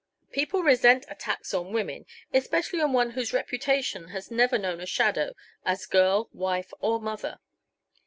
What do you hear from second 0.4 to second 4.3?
resent attacks on women, especially, on one whose reputation